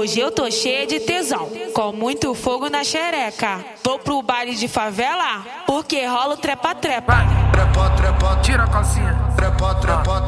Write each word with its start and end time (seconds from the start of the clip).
Hoje 0.00 0.18
eu 0.18 0.30
tô 0.32 0.50
cheia 0.50 0.86
de 0.86 0.98
tesão, 0.98 1.50
com 1.74 1.92
muito 1.92 2.34
fogo 2.34 2.70
na 2.70 2.82
xereca. 2.82 3.62
Vou 3.84 3.98
pro 3.98 4.22
baile 4.22 4.54
de 4.54 4.66
favela, 4.66 5.44
porque 5.66 6.06
rola 6.06 6.32
o 6.32 6.36
trepa-trepa. 6.38 7.16
Trepa, 7.52 7.90
trepa, 7.90 8.36
Tira 8.42 8.64
a 8.64 8.66
calcinha. 8.66 9.14
trepa, 9.36 9.74
trepa, 9.74 10.26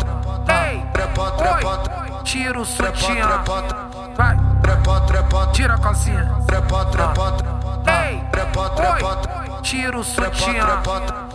Ei, 0.69 0.82
trepa, 0.93 1.30
trepa, 1.30 2.22
Tira 2.22 2.61
o 2.61 2.66
trepa, 2.66 2.96
sutiã. 2.98 3.27
trepa, 3.27 4.12
Vai, 4.14 4.37
trepa, 4.61 5.00
trepa, 5.06 5.46
tira 5.54 5.75
a 5.75 5.79
calcinha. 5.79 6.36
trepa, 6.46 6.84
trepa, 6.84 7.36
Ei, 8.11 8.20
trepa, 8.30 8.68
trepa. 8.77 9.61
Tira 9.62 9.98
o 9.98 10.04
trepa, 10.04 10.34
sutiã. 10.36 11.31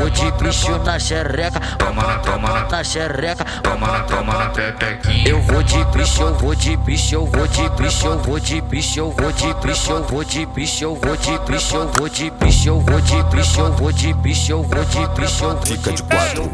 Vou 0.00 0.08
de 0.10 0.30
bicho 0.32 0.78
na 0.78 0.98
xereca, 0.98 1.60
Toma 1.78 2.02
na, 2.02 2.18
toma 2.20 2.66
na, 2.70 2.84
xereca. 2.84 3.44
toma 3.62 3.86
na, 3.86 4.00
toma 4.00 4.32
na 4.32 4.46
pepequinha. 4.46 5.28
Eu 5.28 5.42
vou 5.42 5.62
de 5.62 5.84
bicho, 5.84 6.22
eu 6.22 6.34
vou 6.34 6.54
de 6.54 6.76
bicho, 6.78 7.14
eu 7.14 7.26
vou 7.26 7.46
de 7.46 7.68
bicho, 7.68 8.06
eu 8.06 8.18
vou 8.18 8.40
de 8.40 8.60
bicho, 8.62 8.98
eu 8.98 9.10
vou 9.10 9.32
de 9.32 9.56
bicho, 9.56 9.90
eu 9.90 10.06
vou 10.06 10.24
de 10.24 10.46
bicho, 10.46 10.84
eu 10.84 10.96
vou 10.96 11.16
de 11.16 11.38
bicho, 11.38 11.76
eu 11.76 11.88
vou 11.90 12.08
de 12.08 12.30
bicho, 12.30 12.68
eu 12.68 12.80
vou 12.80 13.00
de 13.00 13.22
bicho, 13.24 13.60
eu 13.60 13.72
vou 13.72 13.92
de 13.92 14.14
bicho, 14.14 14.50
eu 14.52 14.62
vou 14.62 14.82
de 14.82 15.04
bicho, 15.04 15.32
eu 15.32 15.42
vou 15.42 15.64
de 15.64 15.66
Fica 15.68 15.92
de 15.92 16.02
quatro. 16.04 16.50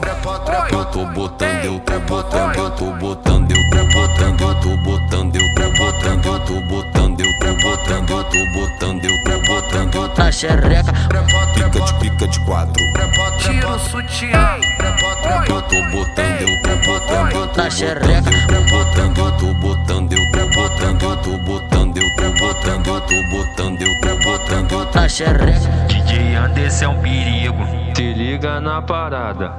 Eu 0.73 0.85
tô 0.87 1.07
botando, 1.07 1.65
eu 1.65 1.81
tô 1.81 2.01
botando, 2.01 2.57
eu 2.57 2.71
tô 2.71 2.91
botando, 2.93 3.51
eu 3.53 3.71
tô 3.71 3.87
botando, 3.87 4.41
eu 4.41 4.61
tô 4.61 4.77
botando, 4.77 5.37
eu 5.37 5.51
tô 5.55 5.71
botando, 5.73 6.27
eu 6.27 6.41
tô 6.41 6.61
botando, 6.63 7.21
eu 7.21 7.39
tô 7.39 7.55
botando, 7.63 8.11
eu 8.11 8.25
tô 8.25 8.47
botando, 8.53 9.05
eu 9.05 9.25
tô 9.25 9.36
botando, 9.57 9.95
eu 9.95 10.09
tô 10.09 10.23
na 10.23 10.33
xereca. 10.33 10.93
pica 11.55 11.81
de 11.81 11.95
pica 11.95 12.29
de 12.29 12.41
quatro. 12.41 12.75
tira 13.39 13.71
o 13.71 13.79
sutiã. 13.79 14.59
Eu 15.49 15.63
tô 15.63 15.83
botando, 15.91 16.41
eu 16.41 16.63
tô 16.63 16.77
botando, 16.85 17.33
eu 17.33 17.49
tô 17.49 17.53
botando, 18.71 19.19
eu 19.19 19.33
tô 19.33 19.55
botando, 19.55 20.13
eu 20.13 20.27
tô 20.27 20.45
botando, 20.45 21.03
eu 21.03 21.17
tô 21.17 21.39
botando, 21.39 21.97
eu 21.97 22.17
tô 22.17 22.29
botando, 22.39 22.87
eu 22.87 23.01
tô 23.01 23.23
botando, 23.31 23.83
eu 23.83 24.01
tô 24.01 24.17
botando, 24.19 24.73
eu 24.73 24.87
tô 24.87 24.99
Na 24.99 25.09
xereca. 25.09 25.61
DJ 25.89 26.35
Anderson 26.35 26.85
é 26.85 26.89
um 26.89 27.01
perigo. 27.01 27.67
Se 27.97 28.13
liga 28.13 28.61
na 28.61 28.83
parada, 28.83 29.53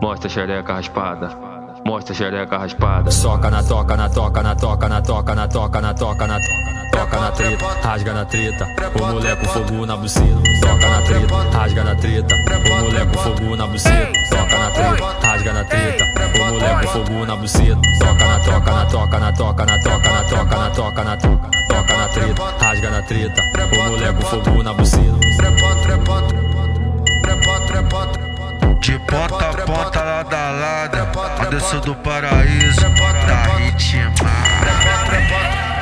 mostra 0.00 0.28
a 0.28 0.30
xereca 0.30 0.74
raspada, 0.74 1.30
mostra 1.86 2.12
a 2.12 2.16
xereca 2.16 2.58
raspada. 2.58 3.10
Soca 3.10 3.50
na 3.50 3.62
toca, 3.62 3.96
na 3.96 4.08
toca, 4.08 4.42
na 4.42 4.54
toca, 4.56 4.88
na 4.88 5.02
toca, 5.02 5.34
na 5.34 5.48
toca, 5.48 5.80
na 5.80 5.94
toca, 5.94 6.26
na 6.26 6.40
toca. 6.40 6.83
Toca 7.04 7.20
na 7.20 7.30
treta, 7.32 7.66
rasga 7.82 8.14
na 8.14 8.24
treta, 8.24 8.66
o 8.94 9.06
moleque 9.06 9.46
fogo 9.48 9.84
na 9.84 9.94
buceta. 9.94 10.40
Toca 10.62 10.88
na 10.88 11.02
treta, 11.02 11.36
rasga 11.52 11.84
na 11.84 11.94
treta, 11.94 12.34
o 12.34 12.38
moleque 12.80 13.18
fogo 13.18 13.56
na 13.56 13.66
buceta. 13.66 14.12
Toca 14.30 14.58
na 14.58 14.70
treta, 14.70 15.16
rasga 15.22 15.52
na 15.52 15.64
treta, 15.64 16.04
o 16.34 16.38
moleque 16.48 16.86
fogo 16.86 17.26
na 17.26 17.36
buceta. 17.36 17.78
Toca 18.00 18.24
na 18.24 18.40
toca, 18.40 18.72
na 18.72 18.86
toca, 18.86 19.18
na 19.18 19.32
toca, 19.32 19.66
na 19.66 19.78
toca, 19.78 20.10
na 20.10 20.24
toca, 20.24 20.56
na 20.56 20.70
toca, 20.70 21.04
na 21.04 21.16
toca. 21.18 21.50
Toca 21.68 21.94
na 21.94 22.08
treta, 22.08 22.54
rasga 22.58 22.90
na 22.90 23.02
treta, 23.02 23.42
o 23.70 23.76
moleque 23.84 24.24
fogo 24.24 24.62
na 24.62 24.72
buceta. 24.72 25.18
De 28.80 28.98
ponta 29.00 29.50
a 29.50 29.52
ponta, 29.52 30.02
lado 30.02 30.34
a 30.34 30.50
lado, 30.50 30.96
Anderson 31.46 31.80
do 31.80 31.94
paraíso, 31.96 32.80
da 32.80 33.42
ritmar. 33.56 35.73